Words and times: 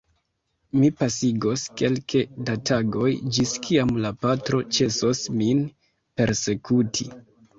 Mi 0.77 0.87
pasigos 1.01 1.65
kelke 1.81 2.21
da 2.47 2.55
tagoj, 2.69 3.11
ĝis 3.37 3.53
kiam 3.67 3.93
la 4.05 4.13
patro 4.25 4.63
ĉesos 4.79 5.23
min 5.43 5.63
persekuti. 6.21 7.09